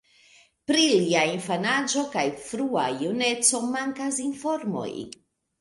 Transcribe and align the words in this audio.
Pri 0.71 0.85
lia 1.01 1.25
infanaĝo 1.33 2.03
kaj 2.17 2.25
frua 2.47 2.87
juneco 3.05 3.63
mankas 3.77 4.21
informoj. 4.29 4.91